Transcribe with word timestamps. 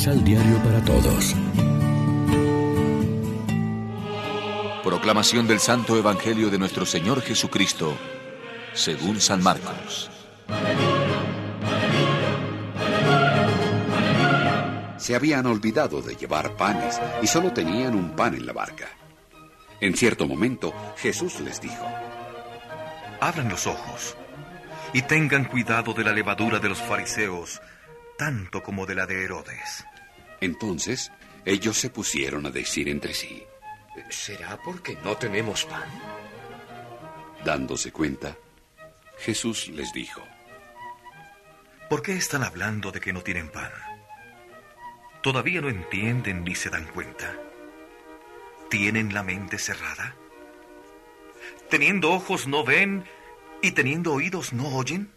Misal 0.00 0.24
Diario 0.24 0.56
para 0.62 0.82
Todos. 0.82 1.36
Proclamación 4.82 5.46
del 5.46 5.60
Santo 5.60 5.94
Evangelio 5.98 6.48
de 6.48 6.58
nuestro 6.58 6.86
Señor 6.86 7.20
Jesucristo, 7.20 7.94
según 8.72 9.20
San 9.20 9.42
Marcos. 9.42 10.10
Se 14.96 15.14
habían 15.14 15.44
olvidado 15.44 16.00
de 16.00 16.16
llevar 16.16 16.56
panes 16.56 16.98
y 17.20 17.26
solo 17.26 17.52
tenían 17.52 17.94
un 17.94 18.16
pan 18.16 18.34
en 18.34 18.46
la 18.46 18.54
barca. 18.54 18.88
En 19.82 19.94
cierto 19.94 20.26
momento, 20.26 20.72
Jesús 20.96 21.40
les 21.40 21.60
dijo, 21.60 21.86
Abran 23.20 23.50
los 23.50 23.66
ojos 23.66 24.16
y 24.94 25.02
tengan 25.02 25.44
cuidado 25.44 25.92
de 25.92 26.04
la 26.04 26.14
levadura 26.14 26.58
de 26.58 26.70
los 26.70 26.78
fariseos, 26.78 27.60
tanto 28.16 28.62
como 28.62 28.86
de 28.86 28.94
la 28.94 29.04
de 29.04 29.24
Herodes. 29.24 29.84
Entonces 30.40 31.12
ellos 31.44 31.76
se 31.76 31.90
pusieron 31.90 32.46
a 32.46 32.50
decir 32.50 32.88
entre 32.88 33.14
sí, 33.14 33.44
¿será 34.08 34.60
porque 34.62 34.96
no 35.04 35.16
tenemos 35.16 35.64
pan? 35.64 35.88
Dándose 37.44 37.92
cuenta, 37.92 38.36
Jesús 39.18 39.68
les 39.68 39.92
dijo, 39.92 40.22
¿por 41.88 42.02
qué 42.02 42.14
están 42.14 42.42
hablando 42.42 42.90
de 42.92 43.00
que 43.00 43.12
no 43.12 43.22
tienen 43.22 43.50
pan? 43.50 43.72
¿Todavía 45.22 45.60
no 45.60 45.68
entienden 45.68 46.44
ni 46.44 46.54
se 46.54 46.70
dan 46.70 46.86
cuenta? 46.86 47.36
¿Tienen 48.70 49.12
la 49.12 49.22
mente 49.22 49.58
cerrada? 49.58 50.14
¿Teniendo 51.68 52.12
ojos 52.12 52.46
no 52.46 52.64
ven 52.64 53.04
y 53.62 53.72
teniendo 53.72 54.14
oídos 54.14 54.52
no 54.52 54.68
oyen? 54.68 55.12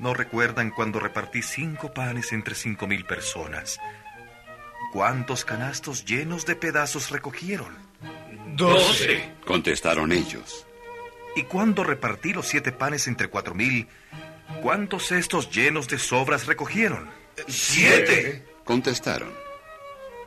¿No 0.00 0.14
recuerdan 0.14 0.70
cuando 0.70 0.98
repartí 0.98 1.42
cinco 1.42 1.92
panes 1.92 2.32
entre 2.32 2.54
cinco 2.54 2.86
mil 2.86 3.04
personas? 3.04 3.78
¿Cuántos 4.94 5.44
canastos 5.44 6.06
llenos 6.06 6.46
de 6.46 6.56
pedazos 6.56 7.10
recogieron? 7.10 7.76
Doce. 8.56 9.34
Contestaron 9.44 10.10
ellos. 10.10 10.66
¿Y 11.36 11.42
cuando 11.42 11.84
repartí 11.84 12.32
los 12.32 12.48
siete 12.48 12.72
panes 12.72 13.08
entre 13.08 13.28
cuatro 13.28 13.54
mil, 13.54 13.88
cuántos 14.62 15.08
cestos 15.08 15.50
llenos 15.50 15.86
de 15.86 15.98
sobras 15.98 16.46
recogieron? 16.46 17.10
Siete. 17.46 18.46
Contestaron. 18.64 19.30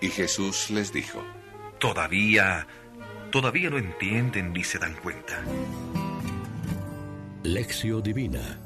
Y 0.00 0.08
Jesús 0.08 0.70
les 0.70 0.94
dijo, 0.94 1.22
Todavía, 1.78 2.66
todavía 3.30 3.68
no 3.68 3.76
entienden 3.76 4.54
ni 4.54 4.64
se 4.64 4.78
dan 4.78 4.94
cuenta. 4.94 5.44
Lección 7.42 8.02
Divina. 8.02 8.58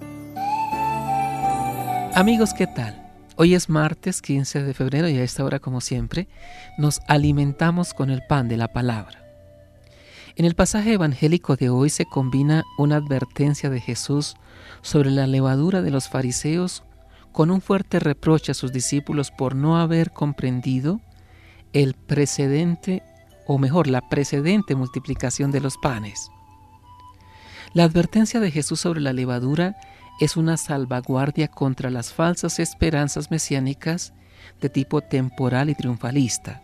Amigos, 2.14 2.52
¿qué 2.52 2.66
tal? 2.66 3.10
Hoy 3.36 3.54
es 3.54 3.70
martes 3.70 4.20
15 4.20 4.64
de 4.64 4.74
febrero 4.74 5.08
y 5.08 5.16
a 5.16 5.22
esta 5.22 5.46
hora, 5.46 5.60
como 5.60 5.80
siempre, 5.80 6.28
nos 6.76 7.00
alimentamos 7.08 7.94
con 7.94 8.10
el 8.10 8.20
pan 8.28 8.48
de 8.48 8.58
la 8.58 8.68
palabra. 8.68 9.24
En 10.36 10.44
el 10.44 10.54
pasaje 10.54 10.92
evangélico 10.92 11.56
de 11.56 11.70
hoy 11.70 11.88
se 11.88 12.04
combina 12.04 12.64
una 12.76 12.96
advertencia 12.96 13.70
de 13.70 13.80
Jesús 13.80 14.34
sobre 14.82 15.10
la 15.10 15.26
levadura 15.26 15.80
de 15.80 15.90
los 15.90 16.10
fariseos 16.10 16.82
con 17.32 17.50
un 17.50 17.62
fuerte 17.62 17.98
reproche 17.98 18.52
a 18.52 18.54
sus 18.54 18.72
discípulos 18.72 19.30
por 19.30 19.54
no 19.54 19.78
haber 19.78 20.10
comprendido 20.10 21.00
el 21.72 21.94
precedente, 21.94 23.02
o 23.46 23.56
mejor, 23.56 23.86
la 23.86 24.06
precedente 24.10 24.74
multiplicación 24.74 25.50
de 25.50 25.60
los 25.60 25.78
panes. 25.78 26.30
La 27.72 27.84
advertencia 27.84 28.38
de 28.38 28.50
Jesús 28.50 28.80
sobre 28.80 29.00
la 29.00 29.14
levadura 29.14 29.76
es 30.20 30.36
una 30.36 30.56
salvaguardia 30.56 31.48
contra 31.48 31.90
las 31.90 32.12
falsas 32.12 32.58
esperanzas 32.58 33.30
mesiánicas 33.30 34.12
de 34.60 34.68
tipo 34.68 35.00
temporal 35.00 35.70
y 35.70 35.74
triunfalista. 35.74 36.62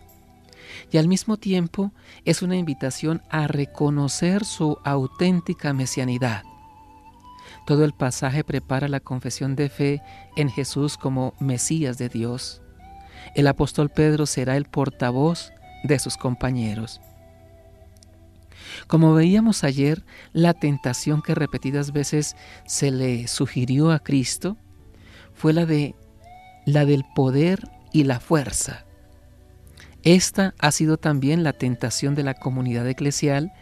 Y 0.91 0.97
al 0.97 1.07
mismo 1.07 1.37
tiempo 1.37 1.91
es 2.25 2.41
una 2.41 2.55
invitación 2.55 3.21
a 3.29 3.47
reconocer 3.47 4.45
su 4.45 4.77
auténtica 4.83 5.73
mesianidad. 5.73 6.43
Todo 7.65 7.85
el 7.85 7.93
pasaje 7.93 8.43
prepara 8.43 8.87
la 8.87 8.99
confesión 8.99 9.55
de 9.55 9.69
fe 9.69 10.01
en 10.35 10.49
Jesús 10.49 10.97
como 10.97 11.33
Mesías 11.39 11.97
de 11.97 12.09
Dios. 12.09 12.61
El 13.35 13.47
apóstol 13.47 13.89
Pedro 13.89 14.25
será 14.25 14.57
el 14.57 14.65
portavoz 14.65 15.51
de 15.83 15.99
sus 15.99 16.17
compañeros. 16.17 17.01
Como 18.89 19.13
veíamos 19.13 19.63
ayer, 19.63 20.03
la 20.33 20.55
tentación 20.55 21.21
que 21.21 21.35
repetidas 21.35 21.93
veces 21.93 22.35
se 22.65 22.89
le 22.89 23.27
sugirió 23.27 23.91
a 23.91 23.99
Cristo 23.99 24.57
fue 25.35 25.53
la 25.53 25.67
de 25.67 25.93
la 26.65 26.85
del 26.85 27.05
poder 27.15 27.69
y 27.93 28.05
la 28.05 28.19
fuerza. 28.19 28.87
Esta 30.01 30.55
ha 30.57 30.71
sido 30.71 30.97
también 30.97 31.43
la 31.43 31.53
tentación 31.53 32.15
de 32.15 32.23
la 32.23 32.33
comunidad 32.33 32.87
eclesial 32.87 33.53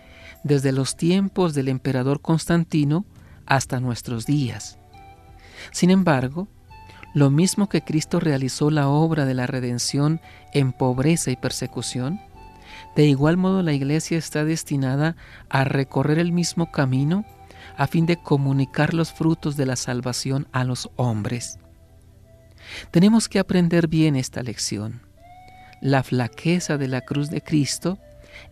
desde 0.45 0.71
los 0.71 0.95
tiempos 0.95 1.53
del 1.53 1.67
emperador 1.67 2.21
Constantino 2.21 3.05
hasta 3.45 3.81
nuestros 3.81 4.25
días. 4.25 4.79
Sin 5.71 5.89
embargo, 5.89 6.47
lo 7.13 7.31
mismo 7.31 7.67
que 7.67 7.81
Cristo 7.81 8.21
realizó 8.21 8.71
la 8.71 8.87
obra 8.87 9.25
de 9.25 9.33
la 9.33 9.45
redención 9.45 10.21
en 10.53 10.71
pobreza 10.71 11.31
y 11.31 11.35
persecución, 11.35 12.21
de 12.95 13.05
igual 13.05 13.37
modo 13.37 13.63
la 13.63 13.73
Iglesia 13.73 14.17
está 14.17 14.43
destinada 14.43 15.15
a 15.49 15.63
recorrer 15.63 16.19
el 16.19 16.31
mismo 16.31 16.71
camino 16.71 17.25
a 17.75 17.87
fin 17.87 18.05
de 18.05 18.17
comunicar 18.17 18.93
los 18.93 19.11
frutos 19.11 19.55
de 19.55 19.65
la 19.65 19.75
salvación 19.75 20.47
a 20.51 20.63
los 20.63 20.89
hombres. 20.95 21.59
Tenemos 22.91 23.29
que 23.29 23.39
aprender 23.39 23.87
bien 23.87 24.15
esta 24.15 24.43
lección. 24.43 25.01
La 25.81 26.03
flaqueza 26.03 26.77
de 26.77 26.87
la 26.87 27.01
cruz 27.01 27.29
de 27.29 27.41
Cristo 27.41 27.99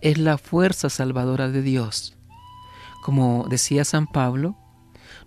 es 0.01 0.17
la 0.17 0.37
fuerza 0.37 0.89
salvadora 0.89 1.49
de 1.49 1.61
Dios. 1.61 2.17
Como 3.03 3.47
decía 3.49 3.83
San 3.83 4.07
Pablo, 4.07 4.55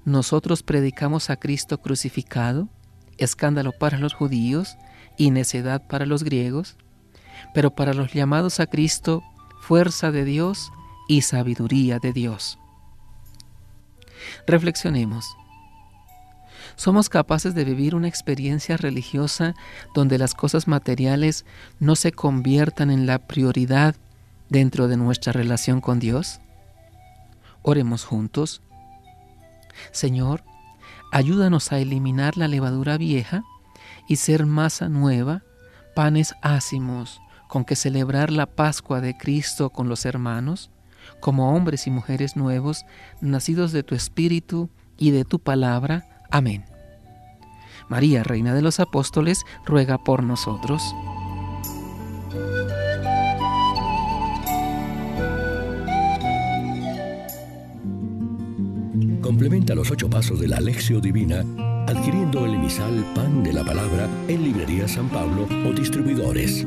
nosotros 0.05 0.63
predicamos 0.63 1.31
a 1.31 1.37
Cristo 1.37 1.81
crucificado, 1.81 2.69
escándalo 3.19 3.73
para 3.73 3.99
los 3.99 4.15
judíos 4.15 4.77
y 5.17 5.31
necedad 5.31 5.87
para 5.87 6.07
los 6.07 6.23
griegos, 6.23 6.77
pero 7.55 7.75
para 7.75 7.95
los 7.95 8.13
llamados 8.13 8.61
a 8.61 8.67
Cristo, 8.67 9.23
fuerza 9.61 10.11
de 10.11 10.25
Dios 10.25 10.71
y 11.09 11.23
sabiduría 11.23 11.99
de 11.99 12.13
Dios. 12.13 12.59
Reflexionemos. 14.47 15.37
¿Somos 16.77 17.09
capaces 17.09 17.55
de 17.55 17.65
vivir 17.65 17.95
una 17.95 18.09
experiencia 18.09 18.77
religiosa 18.77 19.55
donde 19.95 20.19
las 20.19 20.35
cosas 20.35 20.69
materiales 20.69 21.45
no 21.81 21.97
se 21.97 22.13
conviertan 22.13 22.91
en 22.91 23.07
la 23.07 23.19
prioridad 23.27 23.97
dentro 24.49 24.87
de 24.87 24.97
nuestra 24.97 25.33
relación 25.33 25.81
con 25.81 25.99
Dios? 25.99 26.41
Oremos 27.63 28.05
juntos. 28.05 28.63
Señor, 29.91 30.45
ayúdanos 31.11 31.73
a 31.73 31.79
eliminar 31.79 32.37
la 32.37 32.49
levadura 32.49 32.97
vieja 32.97 33.43
y 34.09 34.17
ser 34.17 34.47
masa 34.47 34.89
nueva, 34.89 35.43
panes 35.95 36.35
ácimos, 36.43 37.21
con 37.49 37.65
que 37.65 37.75
celebrar 37.75 38.31
la 38.31 38.47
Pascua 38.47 39.01
de 39.01 39.17
Cristo 39.17 39.71
con 39.71 39.89
los 39.89 40.05
hermanos, 40.05 40.71
como 41.21 41.55
hombres 41.55 41.87
y 41.87 41.91
mujeres 41.91 42.37
nuevos, 42.37 42.85
nacidos 43.21 43.73
de 43.73 43.83
tu 43.83 43.95
Espíritu 43.95 44.71
y 44.97 45.11
de 45.11 45.25
tu 45.25 45.41
palabra. 45.41 46.23
Amén. 46.31 46.65
María, 47.89 48.23
Reina 48.23 48.55
de 48.55 48.63
los 48.63 48.81
Apóstoles, 48.81 49.45
ruega 49.65 49.99
por 49.99 50.23
nosotros. 50.23 50.83
Complementa 59.23 59.75
los 59.75 59.91
ocho 59.91 60.09
pasos 60.09 60.41
de 60.41 60.49
la 60.49 60.57
Alexio 60.57 61.01
Divina 61.01 61.45
adquiriendo 61.89 62.45
el 62.45 62.55
emisal 62.55 63.03
Pan 63.15 63.43
de 63.43 63.53
la 63.53 63.65
Palabra 63.65 64.07
en 64.29 64.43
Librería 64.43 64.87
San 64.87 65.09
Pablo 65.09 65.49
o 65.67 65.73
distribuidores. 65.73 66.67